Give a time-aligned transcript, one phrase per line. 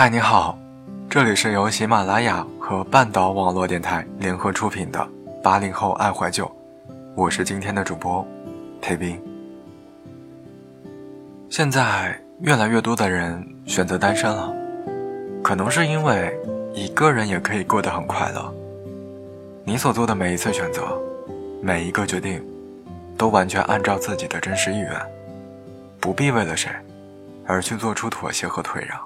[0.00, 0.58] 嗨，你好，
[1.10, 4.98] 这里是由喜马拉雅和半岛网络电台联合出品的
[5.42, 6.46] 《八零后爱怀旧》，
[7.14, 8.26] 我是今天的主播
[8.80, 9.22] 裴斌。
[11.50, 14.50] 现在越来越多的人选择单身了，
[15.42, 16.34] 可能是因为
[16.72, 18.50] 一个人也可以过得很快乐。
[19.64, 20.98] 你所做的每一次选择，
[21.60, 22.42] 每一个决定，
[23.18, 24.98] 都完全按照自己的真实意愿，
[26.00, 26.70] 不必为了谁
[27.46, 28.98] 而去做出妥协和退让。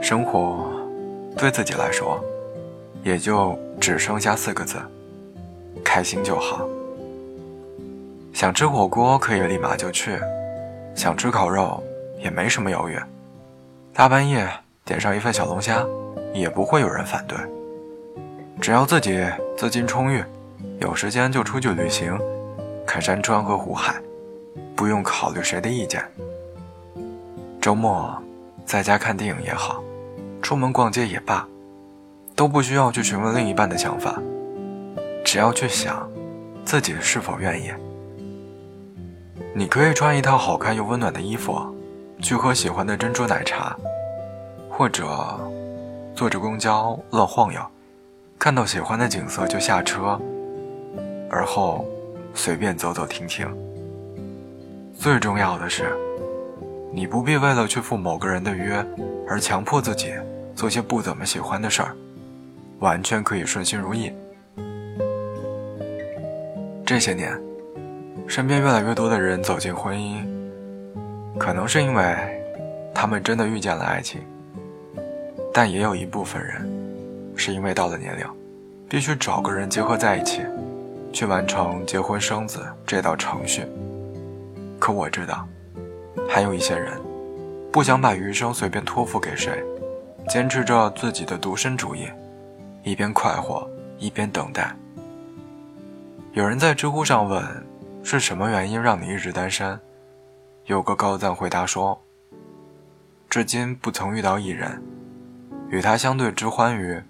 [0.00, 0.70] 生活
[1.36, 2.18] 对自己来说，
[3.04, 4.78] 也就只剩下四个字：
[5.84, 6.66] 开心就好。
[8.32, 10.18] 想吃火锅可以立马就去，
[10.94, 11.82] 想吃烤肉
[12.18, 12.98] 也没什么犹豫。
[13.92, 14.48] 大半夜
[14.84, 15.84] 点上一份小龙虾，
[16.32, 17.36] 也不会有人反对。
[18.60, 19.24] 只要自己
[19.56, 20.24] 资金充裕，
[20.80, 22.18] 有时间就出去旅行，
[22.86, 23.94] 看山川和湖海，
[24.74, 26.02] 不用考虑谁的意见。
[27.60, 28.10] 周末
[28.64, 29.82] 在家看电影也好。
[30.50, 31.46] 出门逛街也罢，
[32.34, 34.20] 都不需要去询问另一半的想法，
[35.24, 36.10] 只要去想
[36.64, 37.70] 自己是否愿意。
[39.54, 41.72] 你可以穿一套好看又温暖的衣服，
[42.20, 43.76] 去喝喜欢的珍珠奶茶，
[44.68, 45.06] 或者
[46.16, 47.60] 坐着公交乱晃悠，
[48.36, 50.20] 看到喜欢的景色就下车，
[51.30, 51.86] 而后
[52.34, 53.46] 随便走走停停。
[54.98, 55.96] 最重要的是，
[56.92, 58.84] 你不必为了去赴某个人的约
[59.28, 60.12] 而强迫自己。
[60.60, 61.96] 做些不怎么喜欢的事儿，
[62.80, 64.12] 完全可以顺心如意。
[66.84, 67.32] 这些年，
[68.26, 70.22] 身边越来越多的人走进婚姻，
[71.38, 72.14] 可能是因为
[72.94, 74.20] 他们真的遇见了爱情，
[75.50, 76.70] 但也有一部分人
[77.34, 78.26] 是因为到了年龄，
[78.86, 80.42] 必须找个人结合在一起，
[81.10, 83.64] 去完成结婚生子这道程序。
[84.78, 85.48] 可我知道，
[86.28, 87.00] 还有一些人
[87.72, 89.64] 不想把余生随便托付给谁。
[90.28, 92.08] 坚持着自己的独身主义，
[92.82, 93.68] 一边快活
[93.98, 94.74] 一边等待。
[96.32, 97.44] 有人在知乎上问
[98.04, 99.78] ：“是什么原因让你一直单身？”
[100.66, 102.00] 有个高赞回答说
[103.28, 104.80] ：“至今不曾遇到一人，
[105.68, 107.02] 与他相对之欢愉，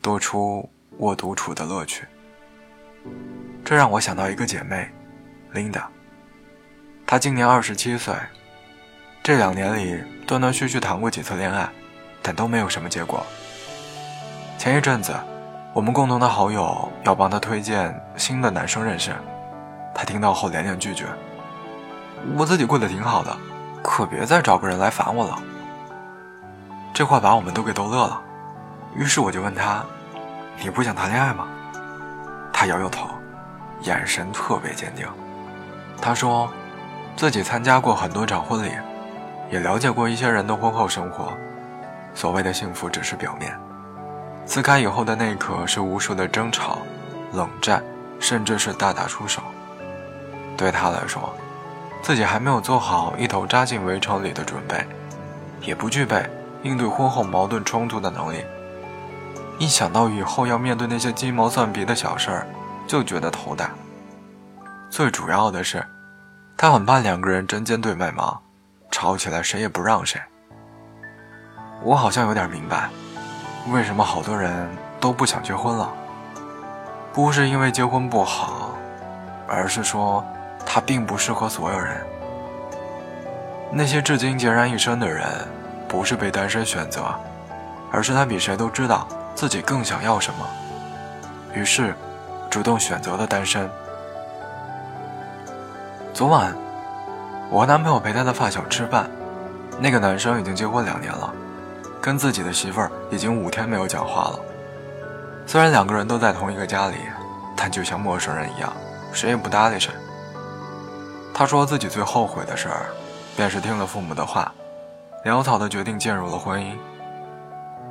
[0.00, 2.04] 多出我独处的乐趣。”
[3.64, 4.88] 这让我想到一个姐妹
[5.52, 5.82] ，Linda。
[7.06, 8.14] 她今年二十七岁，
[9.22, 11.68] 这两年里断断续续谈过几次恋爱。
[12.24, 13.24] 但都没有什么结果。
[14.56, 15.14] 前一阵子，
[15.74, 19.14] 我们共同的好友要帮他推荐新的男生认识，
[19.94, 21.04] 他听到后连连拒绝。
[22.34, 23.36] 我自己过得挺好的，
[23.82, 25.38] 可别再找个人来烦我了。
[26.94, 28.18] 这话把我们都给逗乐了。
[28.94, 29.84] 于是我就问他
[30.58, 31.46] ：“你不想谈恋爱吗？”
[32.50, 33.10] 他摇摇头，
[33.82, 35.06] 眼神特别坚定。
[36.00, 36.48] 他说，
[37.16, 38.70] 自己参加过很多场婚礼，
[39.50, 41.32] 也了解过一些人的婚后生活。
[42.14, 43.58] 所谓的幸福只是表面，
[44.46, 46.78] 撕开以后的那一刻是无数的争吵、
[47.32, 47.82] 冷战，
[48.20, 49.42] 甚至是大打出手。
[50.56, 51.34] 对他来说，
[52.00, 54.86] 自己还没有做好一头扎进围城里的准备，
[55.60, 56.24] 也不具备
[56.62, 58.44] 应对婚后矛盾冲突的能力。
[59.58, 62.46] 一想到以后要面对那些鸡毛蒜皮的小事儿，
[62.86, 63.70] 就觉得头大。
[64.90, 65.84] 最主要的是，
[66.56, 68.40] 他很怕两个人针尖对麦芒，
[68.90, 70.20] 吵起来谁也不让谁。
[71.84, 72.88] 我好像有点明白，
[73.70, 74.66] 为什么好多人
[74.98, 75.92] 都不想结婚了。
[77.12, 78.70] 不是因为结婚不好，
[79.46, 80.24] 而是说
[80.64, 82.04] 它并不适合所有人。
[83.70, 85.26] 那些至今孑然一身的人，
[85.86, 87.14] 不是被单身选择，
[87.92, 90.46] 而是他比谁都知道自己更想要什么，
[91.52, 91.94] 于是
[92.48, 93.68] 主动选择了单身。
[96.14, 96.56] 昨晚，
[97.50, 99.10] 我和男朋友陪他的发小吃饭，
[99.78, 101.30] 那个男生已经结婚两年了。
[102.04, 104.38] 跟自己的媳妇儿已经五天没有讲话了。
[105.46, 106.96] 虽然两个人都在同一个家里，
[107.56, 108.70] 但就像陌生人一样，
[109.10, 109.90] 谁也不搭理谁。
[111.32, 112.88] 他说自己最后悔的事儿，
[113.34, 114.52] 便是听了父母的话，
[115.24, 116.74] 潦草的决定进入了婚姻。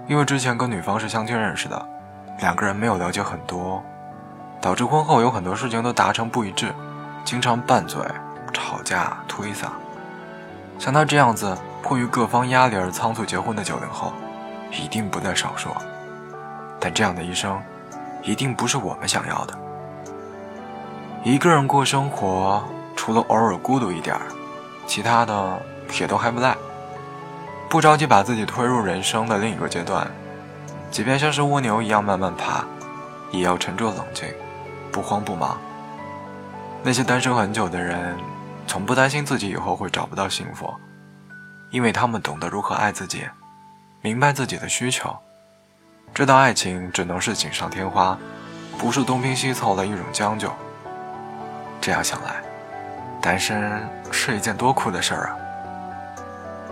[0.08, 1.84] 因为之前跟女方是相亲认识的，
[2.38, 3.82] 两个人没有了解很多，
[4.62, 6.72] 导致婚后有很多事情都达成不一致，
[7.26, 8.00] 经常拌嘴、
[8.54, 9.70] 吵架、推搡。
[10.78, 11.58] 像他这样子。
[11.84, 14.14] 迫于各方压力而仓促结婚的九零后，
[14.72, 15.70] 一定不在少数。
[16.80, 17.62] 但这样的一生，
[18.24, 19.54] 一定不是我们想要的。
[21.24, 22.64] 一个人过生活，
[22.96, 24.18] 除了偶尔孤独一点
[24.88, 25.62] 其他的
[26.00, 26.56] 也都还不赖。
[27.70, 30.10] 不着急把自己推入人生的另一个阶段，
[30.90, 32.64] 即便像是蜗牛一样慢慢爬，
[33.32, 34.28] 也要沉着冷静，
[34.92, 35.58] 不慌不忙。
[36.82, 38.16] 那些单身很久的人，
[38.68, 40.74] 从不担心自己以后会找不到幸福。
[41.74, 43.28] 因为他们懂得如何爱自己，
[44.00, 45.18] 明白自己的需求，
[46.14, 48.16] 知道爱情只能是锦上添花，
[48.78, 50.54] 不是东拼西凑的一种将就。
[51.82, 52.36] 这样想来，
[53.20, 53.82] 单身
[54.12, 55.36] 是一件多酷的事儿啊！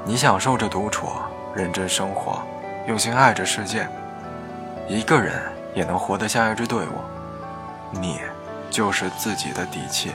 [0.05, 1.09] 你享受着独处，
[1.55, 2.39] 认真生活，
[2.87, 3.87] 用心爱着世界，
[4.87, 5.41] 一个人
[5.73, 7.01] 也能活得像一支队伍，
[7.99, 8.21] 你
[8.69, 10.11] 就是自己的底气。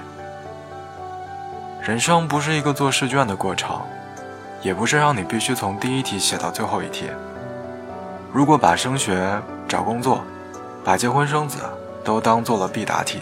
[1.82, 3.82] 人生不是一个做试卷的过程。
[4.66, 7.08] 也不是让你必须从第一题写到最后一题。
[8.32, 10.24] 如果把升学、找工作、
[10.84, 11.58] 把结婚生子
[12.02, 13.20] 都当做了必答题，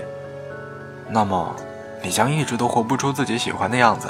[1.06, 1.54] 那么
[2.02, 4.08] 你将一直都活不出自己喜欢的样子。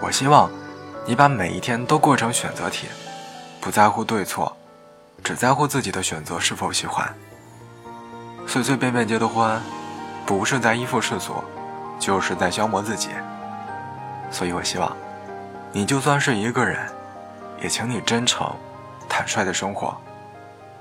[0.00, 0.48] 我希望
[1.04, 2.86] 你把每一天都过成选择题，
[3.60, 4.56] 不在乎对错，
[5.24, 7.12] 只在乎自己的选择是否喜欢。
[8.46, 9.60] 随随便便结的婚，
[10.24, 11.42] 不是在依附世俗，
[11.98, 13.08] 就是在消磨自己。
[14.30, 14.96] 所以我希望。
[15.72, 16.90] 你就算是一个人，
[17.62, 18.52] 也请你真诚、
[19.08, 19.96] 坦率的生活，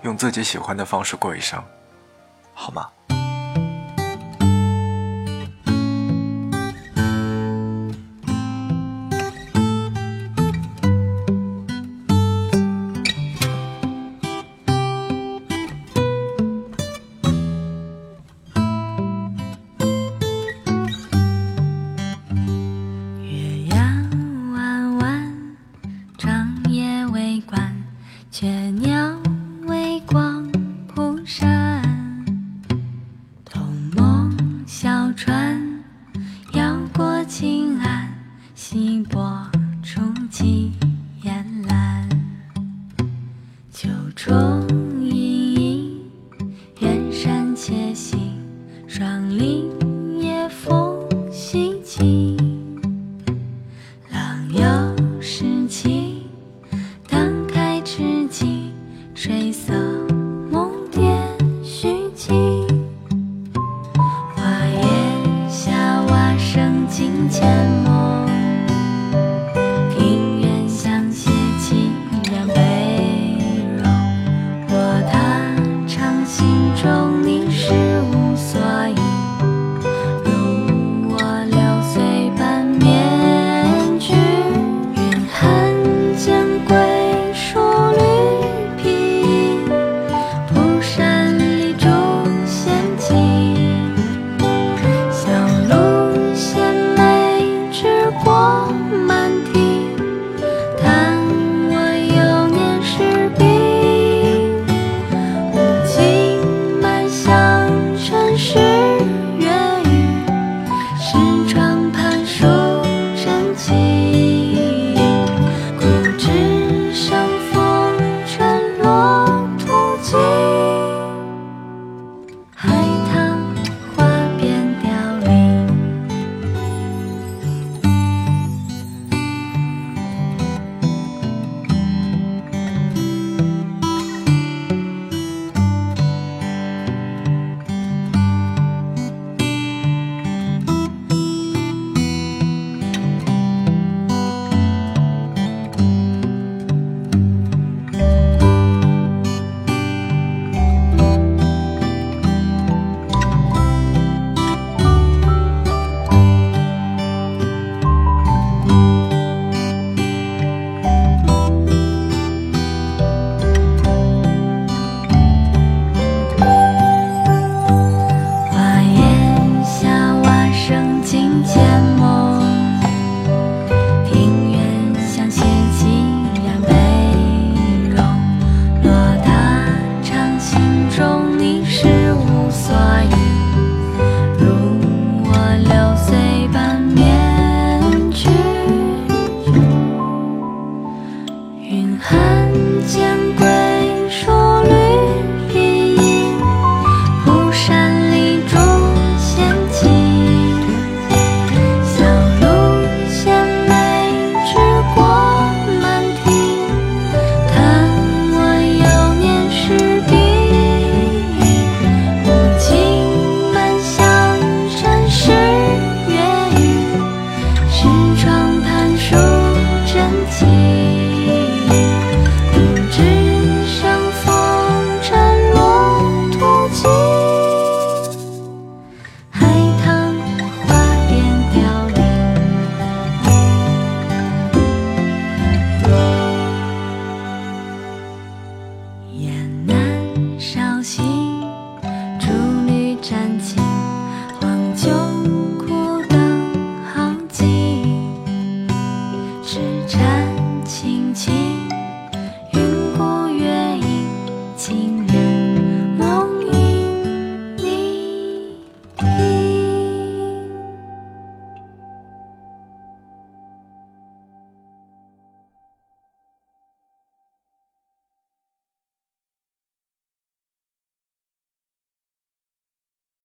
[0.01, 1.63] 用自己喜欢的方式过一生，
[2.53, 2.89] 好吗？